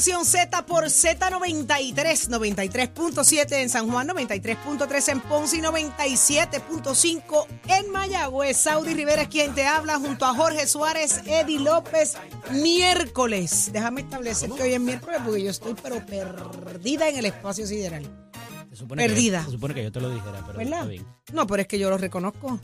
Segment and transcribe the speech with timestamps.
[0.00, 1.92] Nación Z por Z93,
[2.30, 8.56] 93.7 en San Juan, 93.3 en Ponce y 97.5 en Mayagüez.
[8.56, 12.16] Saudi Rivera es quien te habla junto a Jorge Suárez, Eddie López.
[12.50, 13.68] Miércoles.
[13.74, 18.08] Déjame establecer que hoy es miércoles porque yo estoy pero perdida en el espacio sideral.
[18.70, 19.44] Se supone que- Perdida.
[19.44, 20.88] se supone que yo te lo dijera, pero está ¿Verdad?
[20.88, 21.04] bien.
[21.34, 22.58] No, pero es que yo lo reconozco.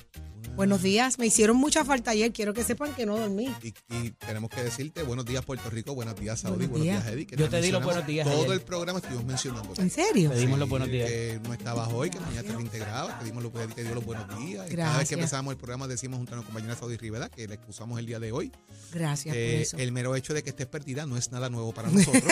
[0.56, 1.18] Buenos días.
[1.18, 2.32] Me hicieron mucha falta ayer.
[2.32, 3.54] Quiero que sepan que no dormí.
[3.62, 7.02] Y, y tenemos que decirte buenos días Puerto Rico, buenos días Saudi, Buenos buenos días,
[7.04, 7.12] días.
[7.14, 7.26] Eddie.
[7.26, 8.52] que Yo te di los buenos días Todo ayer.
[8.52, 9.74] el programa estuvimos mencionando.
[9.76, 10.30] ¿En serio?
[10.30, 11.10] Te dimos los buenos días.
[11.10, 14.26] Que no estabas hoy, que mañana te reintegrabas, te dimos los, te dio los buenos
[14.28, 14.38] días.
[14.46, 15.08] Y cada vez Gracias.
[15.10, 18.06] que empezamos el programa decimos junto a nuestra compañera Saudi Rivera, que la excusamos el
[18.06, 18.50] día de hoy.
[18.94, 19.76] Gracias por Eh, eso.
[19.76, 22.24] el mero hecho de que estés perdida no es nada nuevo para nosotros.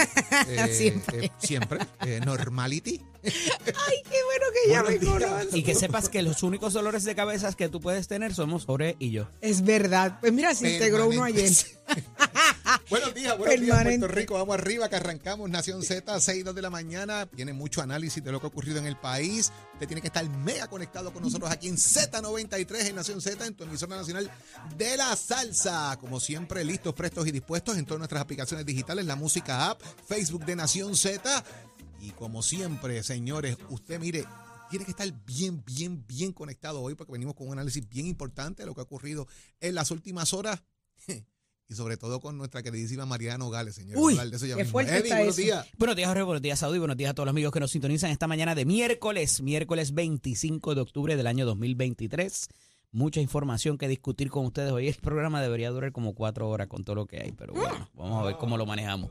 [0.48, 1.26] Eh, Siempre.
[1.26, 1.78] eh, siempre.
[2.06, 3.02] Eh, normality.
[3.24, 5.58] Ay, qué bueno que ya me conoce.
[5.58, 8.96] Y que sepas que los únicos dolores de cabeza que tú puedes tener somos Jorge
[8.98, 9.28] y yo.
[9.40, 10.18] Es verdad.
[10.20, 11.52] Pues mira, se integró uno ayer.
[12.90, 14.06] Buenos días, buenos días, Permanente.
[14.06, 14.34] Puerto Rico.
[14.34, 17.26] Vamos arriba, que arrancamos Nación Z, 6, 2 de la mañana.
[17.26, 19.52] Tiene mucho análisis de lo que ha ocurrido en el país.
[19.74, 23.54] Usted tiene que estar mega conectado con nosotros aquí en Z93, en Nación Z, en
[23.54, 24.30] tu emisora nacional
[24.76, 25.96] de la salsa.
[26.00, 30.44] Como siempre, listos, prestos y dispuestos en todas nuestras aplicaciones digitales, la música app, Facebook
[30.44, 31.44] de Nación Z.
[32.04, 34.26] Y como siempre, señores, usted mire,
[34.68, 38.62] tiene que estar bien, bien, bien conectado hoy porque venimos con un análisis bien importante
[38.62, 39.26] de lo que ha ocurrido
[39.60, 40.62] en las últimas horas.
[41.66, 43.96] Y sobre todo con nuestra queridísima Mariana Nogales, señor.
[43.96, 45.46] Uy, de eso ya qué fuerte Eddie, está buenos eso.
[45.46, 45.66] días.
[45.78, 46.22] Buenos días, Jorge.
[46.22, 46.78] Buenos días, Saudi.
[46.78, 50.74] Buenos días a todos los amigos que nos sintonizan esta mañana de miércoles, miércoles 25
[50.74, 52.48] de octubre del año 2023.
[52.92, 54.88] Mucha información que discutir con ustedes hoy.
[54.88, 58.22] El programa debería durar como cuatro horas con todo lo que hay, pero bueno, vamos
[58.22, 59.10] a ver cómo lo manejamos.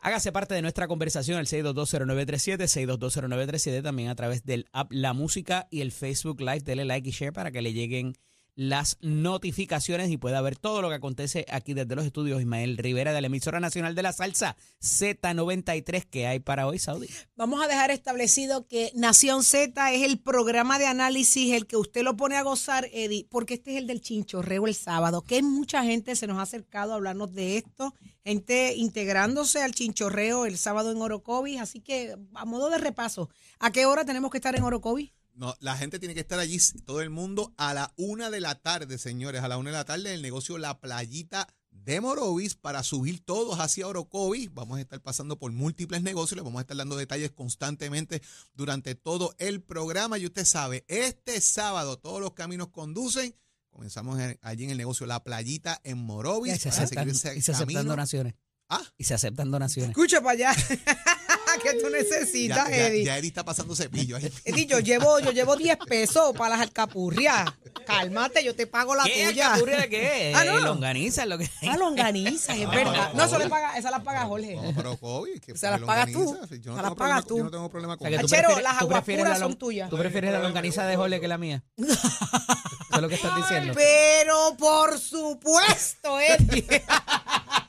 [0.00, 5.66] Hágase parte de nuestra conversación al 6220937, 6220937, también a través del app La Música
[5.70, 6.60] y el Facebook Live.
[6.60, 8.14] Dele like y share para que le lleguen
[8.58, 13.12] las notificaciones y pueda ver todo lo que acontece aquí desde los estudios Ismael Rivera
[13.12, 17.08] de la emisora nacional de la salsa Z93 que hay para hoy, Saudi.
[17.36, 22.02] Vamos a dejar establecido que Nación Z es el programa de análisis, el que usted
[22.02, 25.84] lo pone a gozar, Eddie, porque este es el del chinchorreo el sábado, que mucha
[25.84, 30.90] gente se nos ha acercado a hablarnos de esto, gente integrándose al chinchorreo el sábado
[30.90, 33.30] en Orocovis, así que a modo de repaso,
[33.60, 35.12] ¿a qué hora tenemos que estar en Orocovis?
[35.38, 38.56] No, la gente tiene que estar allí, todo el mundo, a la una de la
[38.56, 42.56] tarde, señores, a la una de la tarde en el negocio La Playita de Morovis
[42.56, 44.52] para subir todos hacia Orocovis.
[44.52, 48.20] Vamos a estar pasando por múltiples negocios, les vamos a estar dando detalles constantemente
[48.54, 50.18] durante todo el programa.
[50.18, 53.34] Y usted sabe, este sábado todos los caminos conducen.
[53.70, 56.56] Comenzamos en- allí en el negocio La Playita en Morovis.
[56.56, 58.34] Y se aceptan, y se aceptan donaciones.
[58.68, 59.90] Ah, Y se aceptan donaciones.
[59.90, 60.52] Escucha para allá,
[61.58, 63.04] que tú necesitas, ya, Eddie.
[63.04, 64.16] ya Eddie está pasando cepillo.
[64.16, 64.32] ahí.
[64.44, 67.44] Eddie, yo llevo, yo llevo 10 pesos para las alcapurrias.
[67.86, 69.26] Cálmate, yo te pago la ¿Qué?
[69.28, 69.52] tuya.
[69.52, 70.32] ¿Capurria de qué?
[70.38, 70.58] Ah, no.
[70.58, 73.12] Eh, Longaniza, lo que Ah, longaniza, es verdad.
[73.14, 74.54] No, eso le paga, esa la paga Jorge.
[74.56, 76.36] No, pero COVID, que Se las pagas tú.
[76.60, 77.38] Yo no, las pagas problema, tú.
[77.38, 78.26] yo no tengo problema O con sea, tú.
[78.26, 79.90] Achero, prefieres- las tú aguas prefieres puras la son tuyas.
[79.90, 81.62] ¿Tú prefieres la longaniza de Jorge que la mía?
[81.78, 83.72] Eso es lo que estás diciendo.
[83.74, 86.82] Pero por supuesto, Eddie.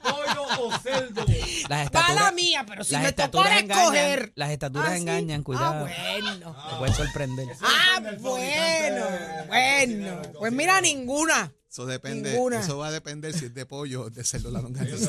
[0.01, 1.25] Pollo o cerdo.
[1.69, 3.79] Las estaturas, mía, pero si las me tocara engañan.
[3.85, 4.31] escoger.
[4.35, 5.01] Las estaturas Ah, ¿sí?
[5.01, 5.85] engañan, cuidado.
[5.87, 6.55] Ah, bueno.
[6.69, 7.47] Te puede sorprender.
[7.61, 9.05] Ah, bueno,
[9.47, 10.21] bueno.
[10.39, 11.51] Pues mira, ninguna.
[11.71, 12.61] Eso depende, Ninguna.
[12.61, 15.07] eso va a depender si es de pollo o de cerdo la longaniza.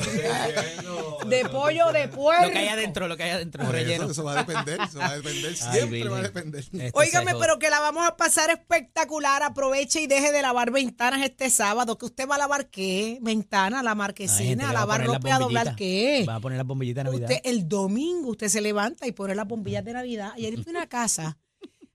[1.27, 2.45] De pollo, de puerco.
[2.45, 4.03] Lo que hay adentro, lo que hay adentro, Por relleno.
[4.03, 6.59] eso, eso va a depender, eso va a depender, Ay, siempre va a depender.
[6.61, 9.41] Este Óigame, pero que la vamos a pasar espectacular.
[9.41, 11.97] Aproveche y deje de lavar ventanas este sábado.
[11.97, 13.17] ¿Que usted va a lavar qué?
[13.21, 16.25] Ventana, la Ay, marquesina, a va lavar ropa y a doblar qué.
[16.29, 17.29] Va a poner las bombillitas de Navidad.
[17.31, 20.31] Usted, el domingo usted se levanta y pone las bombillas de Navidad.
[20.35, 21.39] Ayer fui a una casa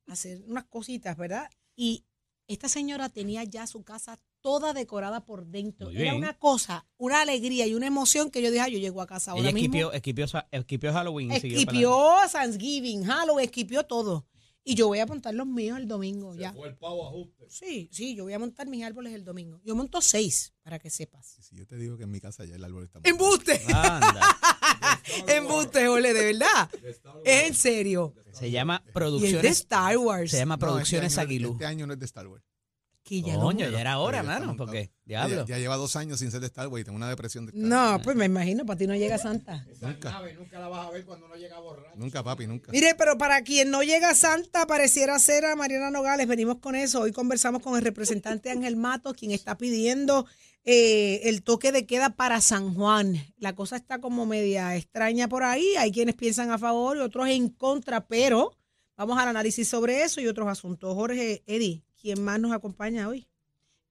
[0.09, 1.49] a hacer unas cositas, ¿verdad?
[1.77, 2.05] Y
[2.49, 4.17] esta señora tenía ya su casa
[4.47, 5.89] toda decorada por dentro.
[5.89, 6.17] Muy Era bien.
[6.23, 9.33] una cosa, una alegría y una emoción que yo dije, ah, yo llego a casa
[9.33, 9.67] ahora Ella mismo.
[9.67, 11.33] esquipió, esquipió, sa- esquipió Halloween.
[11.41, 14.25] siguió Esquipió Thanksgiving, Halloween, esquipió todo.
[14.63, 16.53] Y yo voy a montar los míos el domingo ya.
[16.53, 17.47] Fue el pavo ajuste.
[17.51, 19.61] Sí, sí, yo voy a montar mis árboles el domingo.
[19.65, 21.27] Yo monto seis, para que sepas.
[21.41, 23.61] Si yo te digo que en mi casa ya el árbol está muy ¡Embuste!
[23.73, 24.07] adelante.
[24.07, 25.01] Anda.
[25.29, 26.71] ¡Embuste, ole, de verdad!
[27.25, 28.15] Es en serio.
[28.33, 29.51] Se llama Y es de Producciones.
[29.59, 30.31] Star Wars.
[30.31, 31.53] Se llama No, este Producciones año- Aguilú.
[31.53, 32.45] Este año no es de Star Wars.
[33.09, 34.47] Que ya no- Coño, ya era hora, mano.
[34.49, 34.67] montado.
[34.67, 35.47] Porque, Ya, diablo.
[35.47, 38.01] ya lleva dos años sin ser de Star Wars y tengo una depresión de No,
[38.03, 39.65] pues me imagino, para ti no llega Santa.
[39.81, 40.11] Nunca.
[40.11, 41.97] Nave, nunca la vas a ver cuando no llega borracho.
[41.97, 42.73] Nunca, papi, nunca.
[42.73, 46.27] Mire, pero para quien no llega Santa, pareciera ser a Mariana Nogales.
[46.27, 47.03] Venimos con eso.
[47.03, 50.27] Hoy conversamos con el representante Ángel Matos, quien está pidiendo
[50.65, 53.15] eh, el toque de queda para San Juan.
[53.39, 55.77] La cosa está como media extraña por ahí.
[55.79, 58.53] Hay quienes piensan a favor y otros en contra, pero
[58.97, 60.93] vamos al análisis sobre eso y otros asuntos.
[60.93, 63.27] Jorge, Eddie, ¿quién más nos acompaña hoy?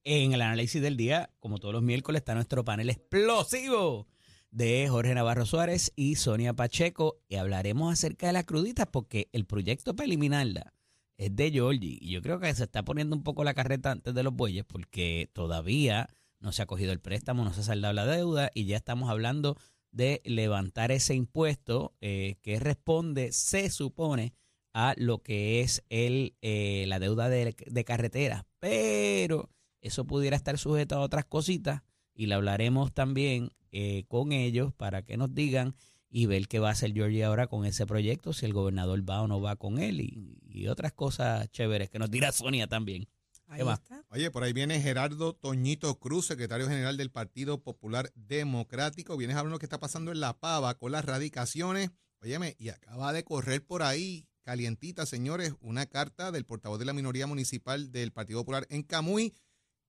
[0.03, 4.07] En el análisis del día, como todos los miércoles, está nuestro panel explosivo
[4.51, 7.17] de Jorge Navarro Suárez y Sonia Pacheco.
[7.27, 10.73] Y hablaremos acerca de las cruditas porque el proyecto para eliminarla
[11.17, 11.97] es de Georgie.
[11.99, 14.63] Y yo creo que se está poniendo un poco la carreta antes de los bueyes
[14.65, 16.09] porque todavía
[16.39, 19.09] no se ha cogido el préstamo, no se ha saldado la deuda y ya estamos
[19.09, 19.57] hablando
[19.91, 24.33] de levantar ese impuesto eh, que responde, se supone,
[24.75, 28.45] a lo que es el, eh, la deuda de, de carretera.
[28.59, 29.49] Pero
[29.79, 31.81] eso pudiera estar sujeto a otras cositas
[32.13, 35.75] y le hablaremos también eh, con ellos para que nos digan
[36.09, 39.21] y ver qué va a hacer Georgie ahora con ese proyecto, si el gobernador va
[39.21, 43.07] o no va con él y, y otras cosas chéveres que nos dirá Sonia también.
[43.47, 43.75] Ahí va?
[43.75, 44.03] está.
[44.09, 49.15] Oye, por ahí viene Gerardo Toñito Cruz, secretario general del Partido Popular Democrático.
[49.15, 51.91] Vienes a ver lo que está pasando en La Pava con las radicaciones.
[52.21, 56.93] Óyeme, y acaba de correr por ahí, calientita, señores, una carta del portavoz de la
[56.93, 59.33] minoría municipal del Partido Popular en Camuy,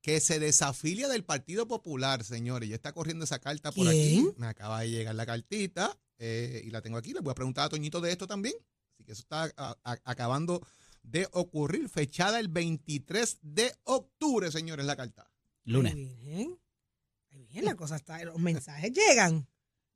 [0.00, 2.68] que se desafilia del Partido Popular, señores.
[2.68, 4.26] Ya está corriendo esa carta por aquí.
[4.38, 7.12] Me acaba de llegar la cartita eh, y la tengo aquí.
[7.12, 8.54] Les voy a preguntar a Toñito de esto también.
[8.94, 10.66] Así que eso está a- a- acabando
[11.02, 15.30] de ocurrir, fechada el 23 de octubre, señores, la carta.
[15.64, 15.94] Lunes.
[15.94, 16.58] Ay, Virgen.
[17.30, 18.24] Ay, Virgen, la cosa está.
[18.24, 19.46] Los mensajes llegan.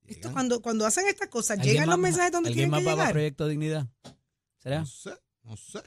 [0.06, 2.80] Esto, cuando, cuando hacen estas cosas, ¿Alguien llegan los más- mensajes donde ¿Alguien tienen más
[2.80, 3.12] que va para llegar.
[3.12, 3.88] Proyecto Dignidad?
[4.60, 4.80] ¿Será?
[4.80, 5.12] No sé,
[5.42, 5.80] no sé.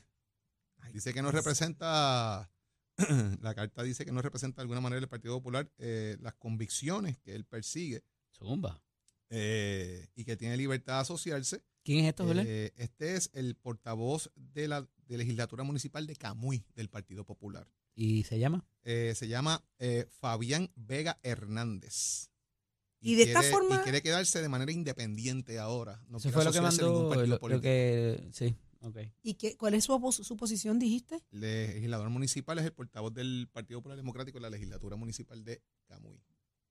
[0.91, 2.51] Dice que no representa,
[3.41, 7.17] la carta dice que no representa de alguna manera el Partido Popular eh, las convicciones
[7.19, 8.83] que él persigue Zumba.
[9.29, 11.63] eh, y que tiene libertad de asociarse.
[11.83, 12.29] ¿Quién es esto?
[12.33, 17.67] Eh, este es el portavoz de la de legislatura municipal de Camuy del Partido Popular.
[17.95, 18.65] ¿Y se llama?
[18.83, 19.63] Eh, se llama
[20.19, 22.29] Fabián Vega Hernández.
[23.03, 26.01] Y de esta quiere- forma- Y quiere quedarse de manera independiente ahora.
[26.09, 27.61] No Eso quiere fue lo que asociarse a ningún mandó, partido lo, lo político.
[27.63, 28.29] que...
[28.31, 28.97] Sí, ok.
[29.21, 31.21] ¿Y qué, cuál es su, su posición, dijiste?
[31.31, 35.61] El legislador municipal es el portavoz del Partido Popular Democrático en la legislatura municipal de
[35.87, 36.19] Camuy.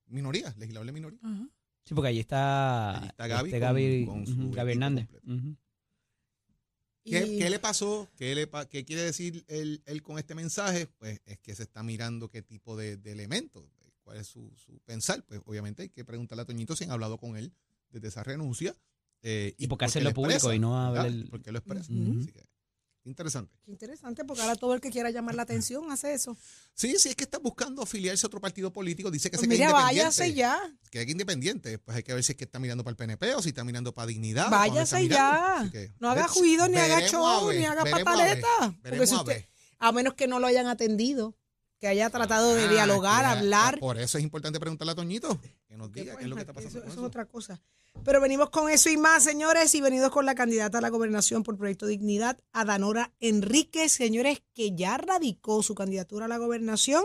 [0.06, 1.20] Minoría, legislador de minoría.
[1.84, 5.08] Sí, porque allí está, Allí está Gaby este con- Gaby, con Gaby equipo Hernández.
[7.04, 8.08] ¿Qué, Y- qué le pasó?
[8.16, 10.86] ¿Qué, le qué quiere decir él, él con este mensaje?
[10.86, 13.64] Pues es que se está mirando qué tipo de, de elementos,
[14.02, 15.24] cuál es su, su pensar.
[15.24, 17.52] Pues obviamente hay que preguntarle a Toñito si han hablado con él
[17.90, 18.76] desde esa renuncia.
[19.22, 21.84] eh, ¿Y por qué hacerlo lo público expresa, y no hablar- ¿Por qué lo expresa?
[21.92, 22.44] Así que,
[23.04, 23.56] interesante.
[23.64, 26.36] Qué interesante, porque ahora todo el que quiera llamar la atención hace eso.
[26.74, 29.10] Sí, sí, es que está buscando afiliarse a otro partido político.
[29.10, 30.38] Dice que Pues se mira, queda váyase independiente.
[30.82, 30.90] ya.
[30.90, 31.78] Que es independiente.
[31.78, 33.64] Pues hay que ver si es que está mirando para el PNP o si está
[33.64, 34.50] mirando para Dignidad.
[34.50, 35.68] Váyase ya.
[35.70, 38.46] Que, No haga ruido, ni haga show, ver, ni haga a pataleta.
[38.60, 39.44] ver, Porque veremos si a usted,
[39.78, 41.36] a menos que no lo hayan atendido,
[41.82, 43.80] que haya tratado de Ah, dialogar, hablar.
[43.80, 45.40] Por eso es importante preguntarle a Toñito.
[45.66, 46.78] Que nos diga qué es lo que está pasando.
[46.78, 47.00] eso, con eso eso.
[47.00, 47.60] es otra cosa.
[48.04, 51.42] Pero venimos con eso y más, señores, y venidos con la candidata a la gobernación
[51.42, 57.02] por Proyecto Dignidad, Adanora Enríquez, señores, que ya radicó su candidatura a la gobernación,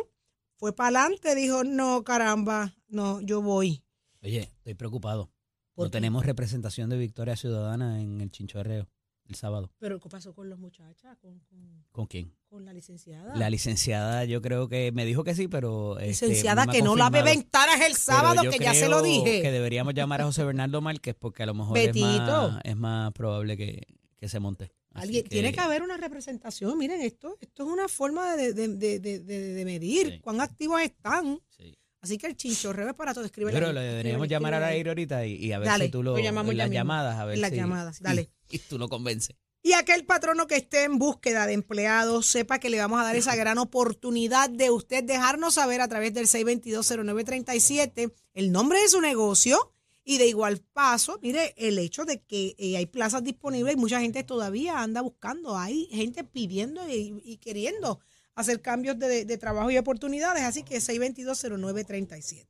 [0.57, 3.83] fue para adelante, dijo, no, caramba, no, yo voy.
[4.21, 5.31] Oye, estoy preocupado.
[5.73, 5.97] ¿Por No qué?
[5.97, 8.87] tenemos representación de Victoria Ciudadana en el Chinchorreo
[9.27, 9.71] el sábado.
[9.79, 12.33] Pero ¿qué pasó con los muchachas, con, con- ¿Con quién?
[12.47, 13.35] con la licenciada?
[13.35, 15.99] La licenciada, yo creo que me dijo que sí, pero.
[15.99, 19.41] este, licenciada, ha que no la beventaras el Pero sábado, que ya se lo dije.
[19.41, 23.11] Que deberíamos llamar a José Bernardo Márquez porque a lo mejor es más, es más
[23.13, 23.83] probable que,
[24.17, 24.71] que se monte.
[24.93, 26.75] Así Alguien, Tiene que haber una representación.
[26.77, 28.67] Miren, esto, esto es una forma de, de-
[28.99, 30.19] de- de- medir Sí.
[30.21, 31.39] cuán activos están.
[31.57, 31.77] sí.
[31.99, 33.25] Así que el chinchorreo es para todo.
[33.25, 36.03] Escribe que lo deberíamos llamar a aire ahorita y, y a ver Dale, si tú
[36.03, 36.11] lo.
[36.15, 38.29] lo llamamos las llamadas, a ver las si- llamadas, dale.
[38.51, 39.35] Y, tú lo convences.
[39.63, 43.15] Y aquel patrono que esté en búsqueda de empleados, sepa que le vamos a dar
[43.15, 49.01] esa gran oportunidad de usted dejarnos saber a través del 6220937 el nombre de su
[49.01, 49.73] negocio
[50.03, 53.99] y de igual paso, mire, el hecho de que eh, hay plazas disponibles y mucha
[53.99, 57.99] gente todavía anda buscando, hay gente pidiendo y, y queriendo
[58.33, 62.47] hacer cambios de, de trabajo y oportunidades, así que 6220937.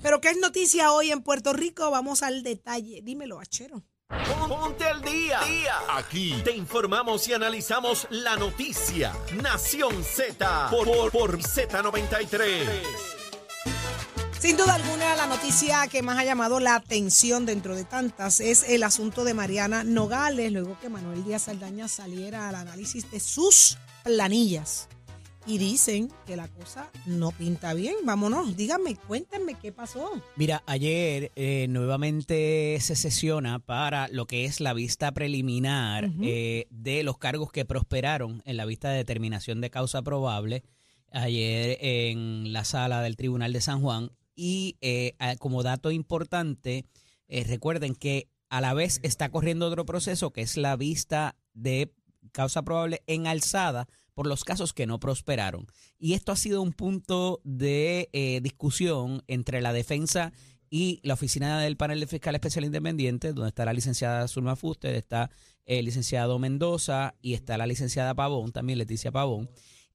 [0.00, 1.90] Pero ¿qué es noticia hoy en Puerto Rico?
[1.90, 3.00] Vamos al detalle.
[3.02, 3.82] Dímelo, Achero.
[4.48, 5.40] Ponte al día.
[5.90, 9.12] Aquí te informamos y analizamos la noticia.
[9.42, 13.12] Nación Z por, por, por Z93.
[14.38, 18.64] Sin duda alguna, la noticia que más ha llamado la atención dentro de tantas es
[18.68, 23.78] el asunto de Mariana Nogales, luego que Manuel Díaz Saldaña saliera al análisis de sus
[24.02, 24.88] planillas.
[25.46, 27.96] Y dicen que la cosa no pinta bien.
[28.04, 30.10] Vámonos, díganme, cuéntenme qué pasó.
[30.36, 37.02] Mira, ayer eh, nuevamente se sesiona para lo que es la vista preliminar eh, de
[37.02, 40.62] los cargos que prosperaron en la vista de determinación de causa probable
[41.10, 44.10] ayer en la sala del Tribunal de San Juan.
[44.34, 46.86] Y eh, como dato importante,
[47.28, 51.92] eh, recuerden que a la vez está corriendo otro proceso que es la vista de
[52.32, 55.66] causa probable en alzada por los casos que no prosperaron.
[55.98, 60.32] Y esto ha sido un punto de eh, discusión entre la defensa
[60.70, 64.94] y la oficina del panel de fiscal especial independiente, donde está la licenciada Zulma Fuster,
[64.94, 65.30] está
[65.66, 69.50] el licenciado Mendoza y está la licenciada Pavón, también Leticia Pavón.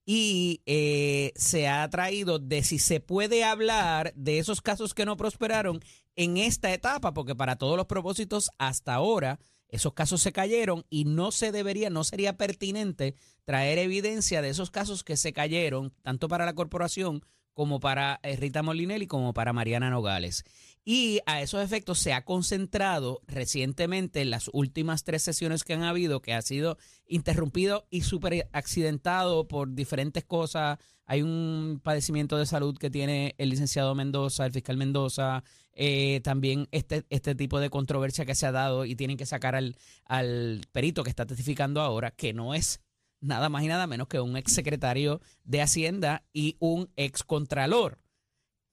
[0.05, 5.17] Y eh, se ha traído de si se puede hablar de esos casos que no
[5.17, 5.81] prosperaron
[6.15, 11.05] en esta etapa, porque para todos los propósitos hasta ahora esos casos se cayeron y
[11.05, 16.27] no se debería, no sería pertinente traer evidencia de esos casos que se cayeron, tanto
[16.27, 20.45] para la corporación como para eh, Rita Molinelli como para Mariana Nogales.
[20.89, 25.83] Y a esos efectos se ha concentrado recientemente en las últimas tres sesiones que han
[25.83, 30.79] habido, que ha sido interrumpido y súper accidentado por diferentes cosas.
[31.05, 36.69] Hay un padecimiento de salud que tiene el licenciado Mendoza, el fiscal Mendoza, eh, también
[36.71, 39.75] este, este tipo de controversia que se ha dado y tienen que sacar al,
[40.05, 42.79] al perito que está testificando ahora, que no es
[43.19, 47.99] nada más y nada menos que un exsecretario de Hacienda y un excontralor.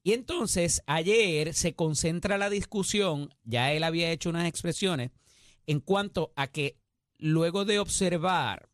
[0.05, 5.09] Y entonces ayer se concentra la discusión, ya él había hecho unas expresiones,
[5.65, 6.77] en cuanto a que
[7.17, 8.69] luego de observar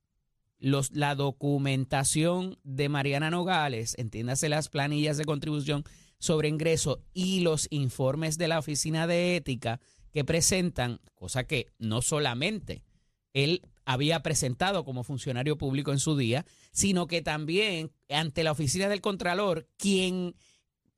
[0.60, 5.86] los, la documentación de Mariana Nogales, entiéndase las planillas de contribución
[6.20, 9.80] sobre ingreso y los informes de la Oficina de Ética
[10.12, 12.84] que presentan, cosa que no solamente
[13.32, 18.90] él había presentado como funcionario público en su día, sino que también ante la Oficina
[18.90, 20.36] del Contralor, quien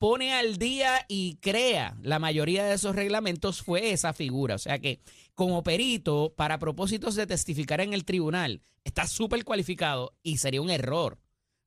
[0.03, 4.55] pone al día y crea la mayoría de esos reglamentos fue esa figura.
[4.55, 4.99] O sea que
[5.33, 10.69] como perito, para propósitos de testificar en el tribunal, está súper cualificado y sería un
[10.69, 11.19] error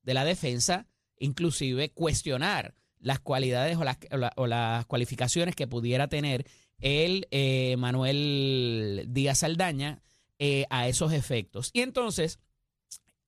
[0.02, 0.86] de la defensa,
[1.18, 6.44] inclusive cuestionar las cualidades o las, o la- o las cualificaciones que pudiera tener
[6.78, 10.02] el eh, Manuel Díaz Saldaña
[10.38, 11.70] eh, a esos efectos.
[11.72, 12.38] Y entonces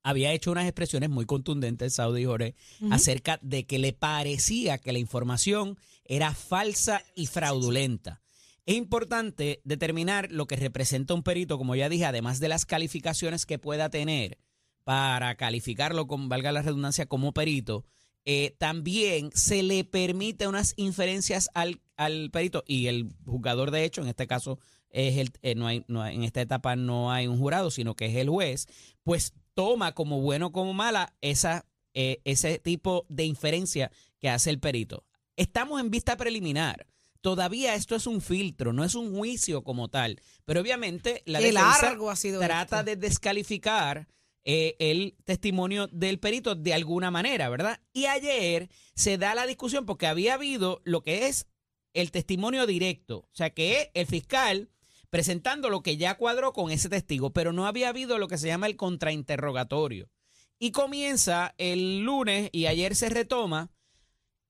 [0.02, 2.54] había hecho unas expresiones muy contundentes, Saudi Jorge,
[2.90, 8.20] acerca de que le parecía que la información era falsa y fraudulenta.
[8.66, 13.46] Es importante determinar lo que representa un perito, como ya dije, además de las calificaciones
[13.46, 14.38] que pueda tener
[14.84, 17.84] para calificarlo, con valga la redundancia, como perito,
[18.24, 24.02] eh, también se le permite unas inferencias al, al perito y el juzgador, de hecho,
[24.02, 24.58] en este caso,
[24.90, 27.94] es el, eh, no hay, no hay- en esta etapa no hay un jurado, sino
[27.94, 28.66] que es el juez,
[29.02, 34.50] pues toma como bueno o como mala esa, eh, ese tipo de inferencia que hace
[34.50, 35.04] el perito.
[35.34, 36.86] Estamos en vista preliminar.
[37.22, 40.20] Todavía esto es un filtro, no es un juicio como tal.
[40.44, 42.84] Pero obviamente la defensa largo ha sido trata esto.
[42.84, 44.06] de descalificar
[44.44, 47.80] eh, el testimonio del perito de alguna manera, ¿verdad?
[47.92, 51.48] Y ayer se da la discusión porque había habido lo que es
[51.94, 53.22] el testimonio directo.
[53.22, 54.70] O sea, que el fiscal
[55.10, 58.48] presentando lo que ya cuadró con ese testigo, pero no había habido lo que se
[58.48, 60.10] llama el contrainterrogatorio.
[60.58, 63.70] Y comienza el lunes y ayer se retoma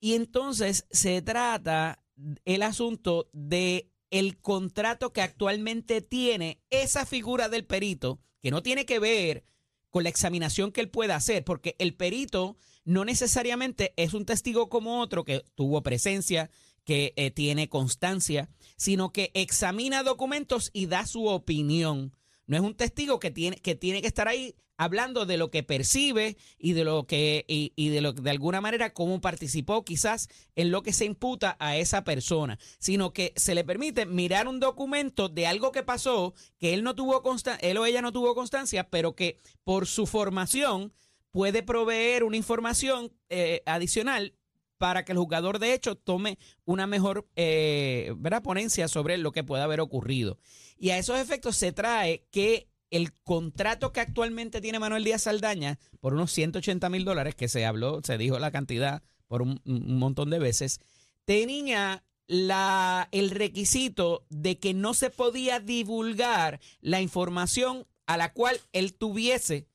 [0.01, 2.03] y entonces se trata
[2.45, 8.87] el asunto de el contrato que actualmente tiene esa figura del perito, que no tiene
[8.87, 9.45] que ver
[9.91, 14.69] con la examinación que él pueda hacer, porque el perito no necesariamente es un testigo
[14.69, 16.51] como otro que tuvo presencia,
[16.89, 22.17] que eh, tiene constancia, sino que examina documentos y da su opinión.
[22.47, 25.63] No es un testigo que tiene que, tiene que estar ahí hablando de lo que
[25.63, 30.71] percibe y de lo que y, de lo de alguna manera cómo participó quizás en
[30.71, 35.29] lo que se imputa a esa persona, sino que se le permite mirar un documento
[35.29, 37.23] de algo que pasó que él no tuvo
[37.61, 40.95] él o ella no tuvo constancia, pero que por su formación
[41.33, 44.38] puede proveer una información eh, adicional
[44.79, 49.65] para que el jugador de hecho tome una mejor eh, ponencia sobre lo que pueda
[49.65, 50.39] haber ocurrido.
[50.79, 55.79] Y a esos efectos se trae que el contrato que actualmente tiene Manuel Díaz Saldaña
[56.01, 59.99] por unos 180 mil dólares, que se habló, se dijo la cantidad por un, un
[59.99, 60.81] montón de veces,
[61.27, 68.59] tenía la, el requisito de que no se podía divulgar la información a la cual
[68.73, 69.67] él tuviese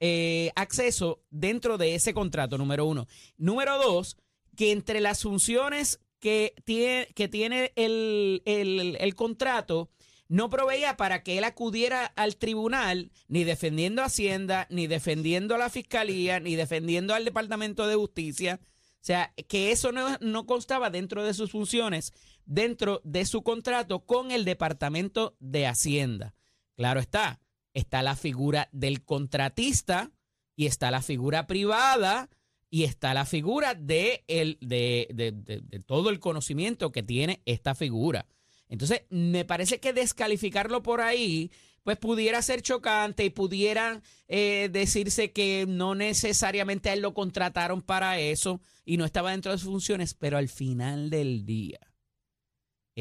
[0.00, 3.06] eh, acceso dentro de ese contrato, número uno.
[3.36, 4.16] Número dos,
[4.60, 9.88] que entre las funciones que tiene, que tiene el, el- contrato,
[10.28, 15.58] no proveía para que él acudiera al tribunal ni defendiendo a Hacienda, ni defendiendo a
[15.58, 18.60] la Fiscalía, ni defendiendo al Departamento de Justicia.
[18.62, 22.12] O sea, que eso no, no constaba dentro de sus funciones,
[22.44, 26.34] dentro de su contrato con el Departamento de Hacienda.
[26.76, 27.40] Claro está,
[27.72, 30.10] está la figura del contratista
[30.54, 32.28] y está la figura privada
[32.70, 37.40] y está la figura de, el, de, de- de- de todo el conocimiento que tiene
[37.44, 38.26] esta figura.
[38.68, 41.50] Entonces, me parece que descalificarlo por ahí,
[41.82, 47.82] pues pudiera ser chocante y pudiera eh, decirse que no necesariamente a él lo contrataron
[47.82, 51.80] para eso y no estaba dentro de sus funciones, pero al final del día,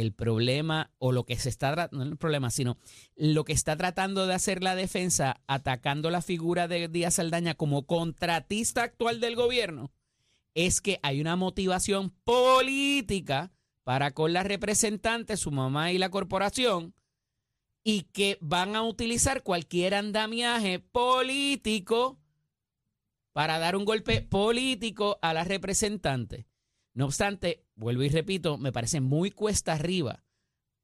[0.01, 2.77] el problema o lo que se está no el problema, sino
[3.15, 7.85] lo que está tratando de hacer la defensa atacando la figura de Díaz Saldaña como
[7.85, 9.92] contratista actual del gobierno,
[10.53, 13.51] es que hay una motivación política
[13.83, 16.94] para con la representante, su mamá y la corporación,
[17.83, 22.20] y que van a utilizar cualquier andamiaje político
[23.33, 26.49] para dar un golpe político a la representante.
[27.00, 30.25] No obstante, vuelvo y repito, me parece muy cuesta arriba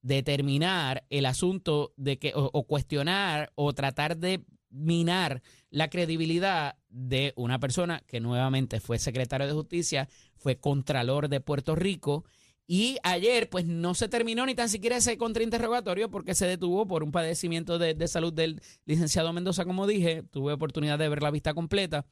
[0.01, 7.59] determinar el asunto de que, o, cuestionar o tratar de minar la credibilidad de una
[7.59, 12.23] persona que nuevamente fue secretario de justicia, fue contralor de Puerto Rico
[12.65, 17.03] y ayer pues no se terminó ni tan siquiera ese contrainterrogatorio porque se detuvo por
[17.03, 21.31] un padecimiento de, de salud del licenciado Mendoza, como dije, tuve oportunidad de ver la
[21.31, 22.05] vista completa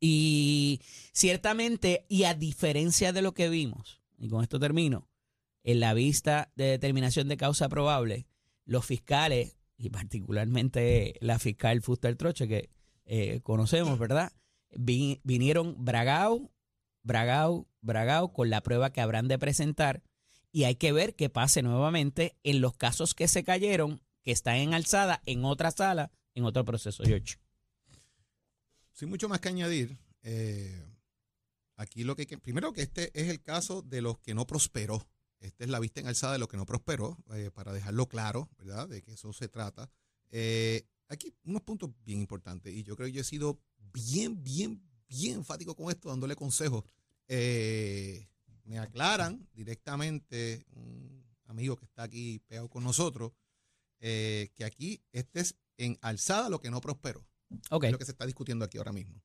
[0.00, 0.80] y
[1.12, 5.08] ciertamente, y a diferencia de lo que vimos, y con esto termino,
[5.64, 8.26] en la vista de determinación de causa probable,
[8.64, 12.70] los fiscales, y particularmente la fiscal Fuster Troche, que
[13.06, 14.32] eh, conocemos, ¿verdad?
[14.74, 16.50] Vi- vinieron bragao,
[17.02, 20.02] bragao, bragao con la prueba que habrán de presentar
[20.52, 24.56] y hay que ver qué pase nuevamente en los casos que se cayeron, que están
[24.56, 27.36] en alzada en otra sala, en otro proceso, George.
[28.98, 30.84] Sin mucho más que añadir, eh,
[31.76, 35.08] aquí lo que, primero que este es el caso de los que no prosperó.
[35.38, 38.50] Esta es la vista en alzada de lo que no prosperó, eh, para dejarlo claro,
[38.58, 38.88] ¿verdad?
[38.88, 39.88] De que eso se trata.
[40.30, 43.60] Eh, aquí unos puntos bien importantes y yo creo que yo he sido
[43.92, 46.82] bien, bien, bien enfático con esto, dándole consejos.
[47.28, 53.30] Me aclaran directamente un amigo que está aquí pegado con nosotros,
[54.00, 58.26] que aquí este es en alzada lo que no prosperó Es lo que se está
[58.26, 59.22] discutiendo aquí ahora mismo.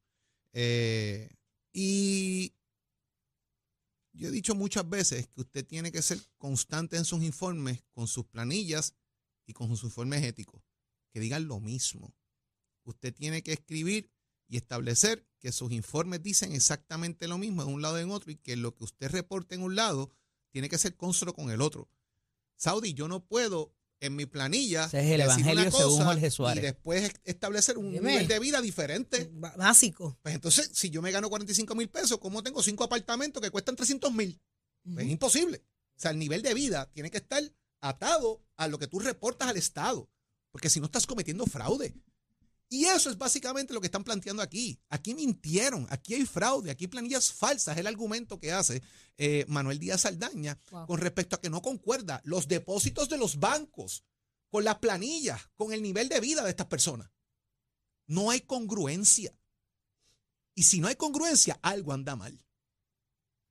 [0.53, 1.29] Eh,
[1.71, 2.53] y
[4.13, 8.07] yo he dicho muchas veces que usted tiene que ser constante en sus informes, con
[8.07, 8.93] sus planillas
[9.45, 10.61] y con sus informes éticos,
[11.11, 12.13] que digan lo mismo.
[12.83, 14.11] Usted tiene que escribir
[14.47, 18.31] y establecer que sus informes dicen exactamente lo mismo de un lado y en otro
[18.31, 20.11] y que lo que usted reporte en un lado
[20.51, 21.89] tiene que ser consono con el otro.
[22.55, 23.73] Saudi, yo no puedo
[24.05, 26.63] en mi planilla Ese es el evangelio según Jorge y Suárez.
[26.63, 28.11] después es- establecer un Dime.
[28.11, 29.29] nivel de vida diferente.
[29.33, 30.17] Básico.
[30.21, 33.75] Pues entonces, si yo me gano 45 mil pesos, ¿cómo tengo cinco apartamentos que cuestan
[33.75, 34.39] 300 mil?
[34.83, 35.63] Pues es imposible.
[35.95, 37.41] O sea, el nivel de vida tiene que estar
[37.81, 40.09] atado a lo que tú reportas al Estado,
[40.51, 41.93] porque si no estás cometiendo fraude.
[42.73, 44.79] Y eso es básicamente lo que están planteando aquí.
[44.89, 48.81] Aquí mintieron, aquí hay fraude, aquí hay planillas falsas, es el argumento que hace
[49.15, 50.87] eh, Manuel Díaz Saldaña Wow.
[50.87, 54.05] con respecto a que no concuerda los depósitos de los bancos
[54.49, 57.11] con las planillas, con el nivel de vida de estas personas.
[58.07, 59.37] No hay congruencia.
[60.55, 62.43] Y si no hay congruencia, algo anda mal.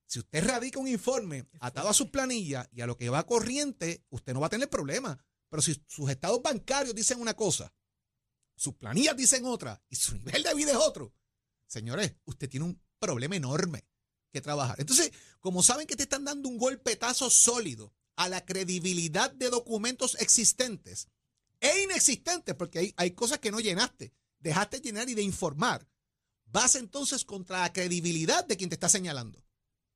[0.07, 4.05] Si usted radica un informe atado a sus planillas y a lo que va corriente,
[4.11, 5.25] usted no va a tener problema.
[5.49, 7.73] Pero si sus estados bancarios dicen una cosa,
[8.55, 11.15] sus planillas dicen otra y su nivel de vida es otro,
[11.67, 13.85] señores, usted tiene un problema enorme
[14.33, 14.81] que trabajar.
[14.81, 20.17] Entonces, como saben que te están dando un golpetazo sólido a la credibilidad de documentos
[20.21, 21.09] existentes
[21.61, 25.87] e inexistentes, porque hay, hay cosas que no llenaste, dejaste llenar y de informar,
[26.47, 29.45] vas entonces contra la credibilidad de quien te está señalando.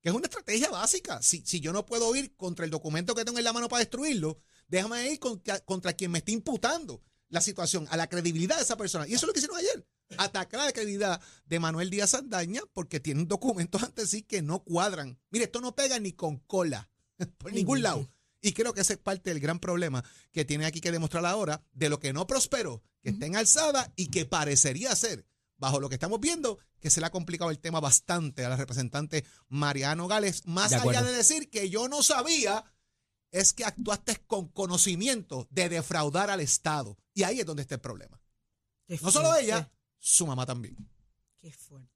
[0.01, 1.21] Que es una estrategia básica.
[1.23, 3.81] Si, si yo no puedo ir contra el documento que tengo en la mano para
[3.81, 4.39] destruirlo,
[4.69, 8.77] déjame ir contra, contra quien me está imputando la situación, a la credibilidad de esa
[8.77, 9.07] persona.
[9.07, 9.87] Y eso es lo que hicieron ayer.
[10.19, 15.19] Atacar la credibilidad de Manuel Díaz Andaña porque tienen documentos ante sí que no cuadran.
[15.31, 16.89] Mire, esto no pega ni con cola,
[17.39, 18.09] por ningún lado.
[18.41, 21.65] Y creo que ese es parte del gran problema que tiene aquí que demostrar ahora
[21.73, 25.89] de lo que no prosperó, que está en alzada y que parecería ser, bajo lo
[25.89, 30.07] que estamos viendo, que se le ha complicado el tema bastante a la representante Mariano
[30.07, 32.65] Gales, más De allá de decir que yo no sabía,
[33.33, 36.97] es que actuaste con conocimiento de defraudar al Estado.
[37.17, 38.21] Y ahí es donde está el problema.
[38.87, 40.77] Qué No solo fuerte, ella, su mamá también.
[41.41, 41.91] Qué fuerte.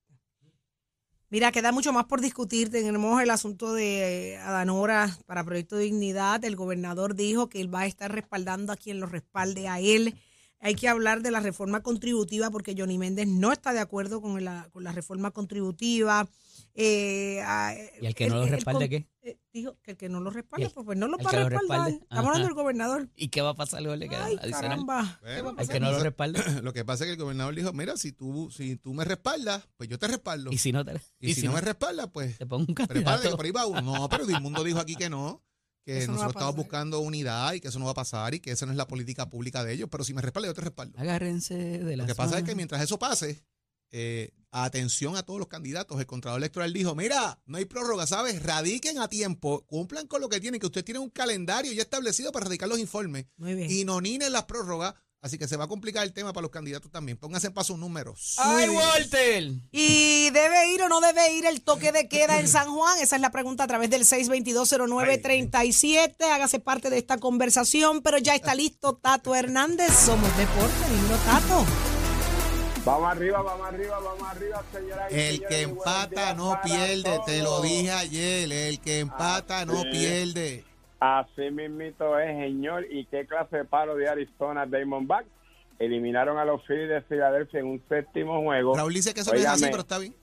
[1.29, 2.71] Mira, queda mucho más por discutir.
[2.71, 6.43] Tenemos el asunto de eh, Adanora para Proyecto de Dignidad.
[6.43, 10.19] El gobernador dijo que él va a estar respaldando a quien lo respalde a él.
[10.63, 14.45] Hay que hablar de la reforma contributiva porque Johnny Méndez no está de acuerdo con
[14.45, 16.29] la, con la reforma contributiva.
[16.75, 19.09] Eh, ah, ¿Y el que no lo respalde qué?
[19.23, 21.31] eh, dijo que el que no lo ¿Y respalde, el- pues, pues no lo va
[21.31, 21.51] a respaldar.
[21.51, 21.91] respalde?
[22.03, 23.09] Estamos hablando del gobernador.
[23.17, 23.97] ¿Y qué va a pasar luego?
[23.97, 25.19] ¿Le queda Ay, caramba.
[25.23, 26.41] ¿Qué va a Bueno, El que no lo respalde.
[26.63, 29.67] Lo que pasa es que el gobernador dijo, mira, si tú, si tú me respaldas,
[29.79, 30.53] pues yo te respaldo.
[30.53, 33.05] Y si no te, Y, si, no me respaldas, pues te pongo un prepárate que
[33.05, 33.37] candidato.
[33.37, 33.81] por ahí va uno.
[33.83, 35.43] No, pero Dilmundo dijo aquí que no,
[35.85, 38.41] que Eso no nosotros estamos buscando unidad y que eso no va a pasar y
[38.41, 39.89] que esa no es la política pública de ellos.
[39.91, 40.99] Pero si me respaldas, yo te respaldo.
[40.99, 43.43] Agárrense de la Lo que pasa es que mientras eso pase,
[43.93, 45.99] eh, atención a todos los candidatos.
[45.99, 48.43] El Contralor Electoral dijo, mira, no hay prórroga, ¿sabes?
[48.43, 52.33] Radiquen a tiempo, cumplan con lo que tienen, que usted tiene un calendario ya establecido
[52.33, 53.71] para radicar los informes Muy bien.
[53.71, 54.95] y no ninen las prórrogas.
[55.23, 57.19] Así que se va a complicar el tema para los candidatos también.
[57.19, 58.37] Pónganse en paso números.
[58.39, 59.53] ¡Ay, Walter!
[59.71, 62.99] ¿Y debe ir o no debe ir el toque de queda en San Juan?
[63.01, 66.25] Esa es la pregunta a través del 6220937.
[66.25, 69.93] Hágase parte de esta conversación, pero ya está listo Tato Hernández.
[69.93, 71.67] Somos deporte, lindo Tato.
[72.83, 77.61] Vamos arriba, vamos arriba, vamos arriba, señoras y El que empata no pierde, te lo
[77.61, 78.51] dije ayer.
[78.51, 79.85] El que empata no es.
[79.91, 80.65] pierde.
[81.01, 82.85] Así mismito es, señor.
[82.91, 85.27] ¿Y qué clase de palo de Arizona Diamondbacks?
[85.79, 89.39] Eliminaron a los Phillies de Filadelfia en un séptimo juego Raúl dice que eso no
[89.39, 90.15] es así, pero está bien.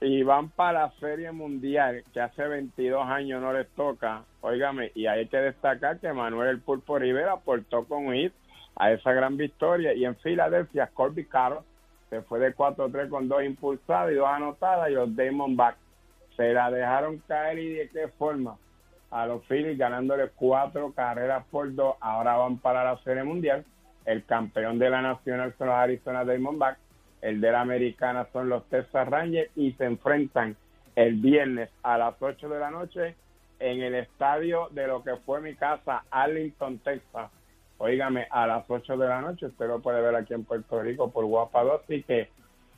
[0.00, 4.24] y van para la Serie Mundial, que hace 22 años no les toca.
[4.40, 8.32] Óigame, y hay que destacar que Manuel El Pulpo Rivera aportó con hit
[8.74, 9.92] a esa gran victoria.
[9.92, 11.62] Y en Filadelfia, Corby Caro
[12.08, 15.78] se fue de 4-3 con dos impulsadas y dos anotadas, y los Diamondbacks
[16.38, 18.56] se la dejaron caer y de qué forma
[19.16, 21.96] a los Phillies ganándole cuatro carreras por dos.
[22.00, 23.64] Ahora van para la Serie Mundial.
[24.04, 26.78] El campeón de la Nacional son los Arizona Diamondbacks.
[27.22, 30.54] El de la Americana son los Texas Rangers y se enfrentan
[30.94, 33.16] el viernes a las 8 de la noche
[33.58, 37.30] en el estadio de lo que fue mi casa, Arlington, Texas.
[37.78, 41.10] Óigame, a las 8 de la noche, usted lo puede ver aquí en Puerto Rico
[41.10, 42.28] por Guapa 2, así que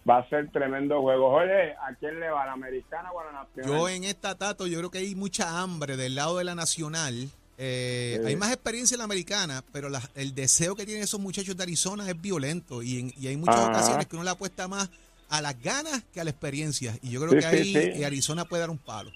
[0.09, 1.29] va a ser tremendo juego.
[1.29, 2.45] Oye, ¿a quién le va?
[2.45, 3.71] ¿A la Americana o a la Nacional?
[3.71, 7.29] Yo en esta Tato, yo creo que hay mucha hambre del lado de la nacional.
[7.61, 8.27] Eh, Sí.
[8.29, 11.63] Hay más experiencia en la americana, pero la- el deseo que tienen esos muchachos de
[11.65, 13.71] Arizona es violento y, en- y hay muchas Ajá.
[13.71, 14.89] ocasiones que uno le apuesta más
[15.29, 16.95] a las ganas que a la experiencia.
[17.03, 18.03] Y yo creo Sí, que ahí sí, sí.
[18.03, 19.11] eh, Arizona puede dar un palo.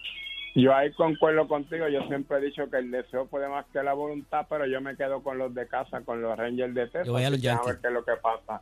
[0.55, 1.89] Yo ahí concuerdo contigo.
[1.89, 4.97] Yo siempre he dicho que el deseo puede más que la voluntad, pero yo me
[4.97, 7.07] quedo con los de casa, con los Rangers de Texas.
[7.07, 8.61] Yo voy a los ver qué es lo que pasa.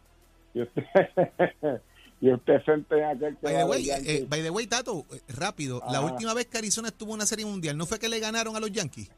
[0.55, 0.85] Y usted,
[2.20, 4.09] y usted se entera aquel que By the way, Yankees.
[4.20, 6.12] eh, by the way, Tato, eh, rápido, la Ajá.
[6.12, 8.61] última vez que Arizona estuvo en una serie mundial, ¿no fue que le ganaron a
[8.61, 9.09] los Yankees?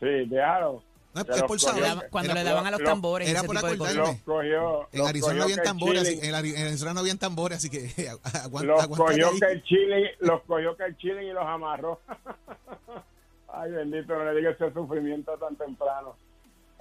[0.00, 0.82] Sí, déjalo.
[1.14, 2.08] No es, por saber.
[2.10, 3.96] Cuando Era- le daban a los lo- tambores, era por acordarme.
[3.96, 4.88] Los cogió.
[4.92, 7.78] En Arizona no habían tambores, chilling- en, Ari- en Arizona no habían tambores, así que
[8.08, 9.38] aguanta, los aguanta cogió ahí.
[9.38, 12.00] que el chile, los cogió que el chile y los amarró.
[13.54, 16.16] Ay, bendito, no le diga ese sufrimiento tan temprano.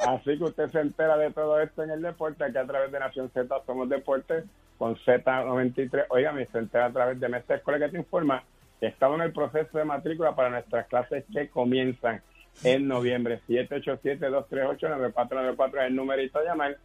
[0.08, 3.00] Así que usted se entera de todo esto en el deporte, que a través de
[3.00, 4.46] Nación Z somos deportes
[4.78, 6.06] con Z93.
[6.10, 8.44] Óigame, se entera a través de Mestre Escuela que te informa
[8.80, 12.24] que estamos en el proceso de matrícula para nuestras clases que comienzan
[12.64, 13.42] en noviembre.
[13.48, 16.78] 787-238-9494 es el numerito a llamar.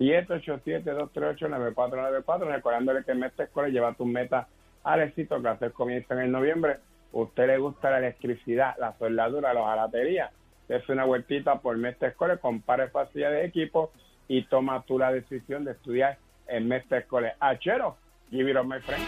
[0.00, 2.52] 787-238-9494.
[2.52, 4.48] Recordándole que Mestre Escuela lleva tus metas
[4.82, 5.40] al éxito.
[5.40, 6.78] Clases comienzan en noviembre.
[7.12, 10.32] ¿Usted le gusta la electricidad, la soldadura, la jalatería?
[10.68, 13.92] Es una vueltita por Mestre Escuela, compare facilidad de equipo
[14.26, 17.36] y toma tú la decisión de estudiar en Mestre Escuela.
[17.38, 17.96] Achero,
[18.30, 19.04] give it up, my friend.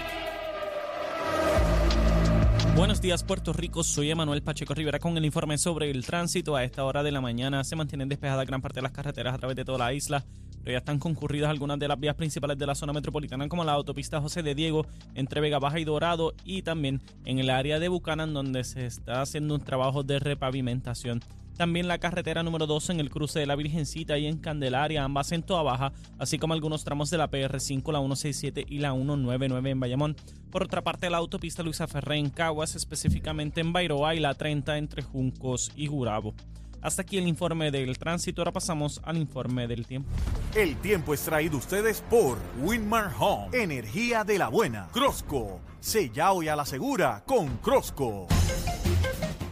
[2.76, 3.82] Buenos días, Puerto Rico.
[3.82, 6.54] Soy Emanuel Pacheco Rivera con el informe sobre el tránsito.
[6.54, 9.38] A esta hora de la mañana se mantienen despejadas gran parte de las carreteras a
[9.38, 10.22] través de toda la isla,
[10.62, 13.72] pero ya están concurridas algunas de las vías principales de la zona metropolitana, como la
[13.72, 17.88] autopista José de Diego entre Vega Baja y Dorado, y también en el área de
[17.88, 21.20] Buchanan, donde se está haciendo un trabajo de repavimentación.
[21.58, 25.32] También la carretera número 2 en el cruce de la Virgencita y en Candelaria, ambas
[25.32, 29.70] en Toa Baja, así como algunos tramos de la PR5, la 167 y la 199
[29.70, 30.16] en Bayamón.
[30.52, 34.78] Por otra parte, la autopista Luisa Ferré en Caguas, específicamente en Bairoa y la 30
[34.78, 36.32] entre Juncos y Gurabo.
[36.80, 40.08] Hasta aquí el informe del tránsito, ahora pasamos al informe del tiempo.
[40.54, 44.86] El tiempo es traído ustedes por Winmar Home, energía de la buena.
[44.92, 48.28] Crosco, sella hoy a la segura con Crosco.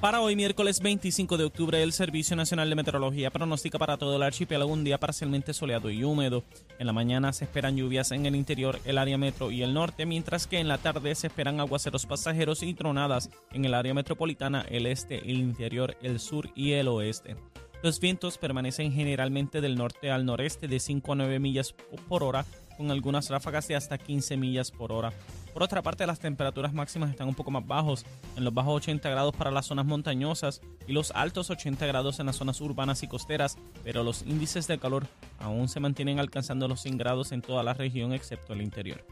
[0.01, 4.23] Para hoy, miércoles 25 de octubre, el Servicio Nacional de Meteorología pronostica para todo el
[4.23, 6.45] archipiélago un día parcialmente soleado y húmedo.
[6.79, 10.05] En la mañana se esperan lluvias en el interior, el área metro y el norte,
[10.05, 14.67] mientras que en la tarde se esperan aguaceros pasajeros y tronadas en el área metropolitana,
[14.69, 17.37] el este, el interior, el sur y el oeste.
[17.83, 21.75] Los vientos permanecen generalmente del norte al noreste de 5 a 9 millas
[22.07, 22.45] por hora,
[22.77, 25.13] con algunas ráfagas de hasta 15 millas por hora.
[25.57, 28.05] Por otra parte, las temperaturas máximas están un poco más bajos,
[28.37, 32.27] en los bajos 80 grados para las zonas montañosas y los altos 80 grados en
[32.27, 35.07] las zonas urbanas y costeras, pero los índices de calor
[35.38, 39.03] aún se mantienen alcanzando los 100 grados en toda la región excepto el interior.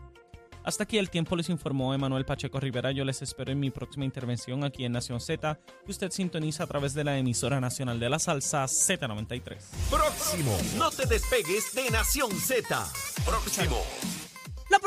[0.64, 2.92] Hasta aquí el tiempo les informó Emanuel Pacheco Rivera.
[2.92, 6.66] Yo les espero en mi próxima intervención aquí en Nación Z, que usted sintoniza a
[6.66, 9.62] través de la emisora nacional de la salsa Z93.
[9.88, 10.58] Próximo.
[10.76, 12.86] No te despegues de Nación Z.
[13.24, 13.80] Próximo.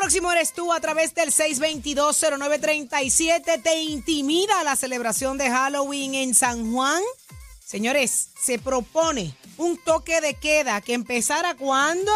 [0.08, 3.62] Próximo eres tú a través del 622-0937.
[3.62, 7.04] ¿Te intimida la celebración de Halloween en San Juan?
[7.66, 12.14] Señores, se propone un toque de queda que empezara cuando...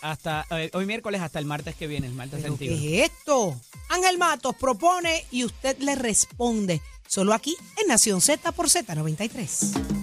[0.00, 2.80] Hasta, eh, hoy miércoles hasta el martes que viene, el martes ¿Pero 21.
[2.80, 3.60] qué es esto?
[3.88, 6.80] Ángel Matos propone y usted le responde.
[7.08, 10.01] Solo aquí en Nación Z por Z93.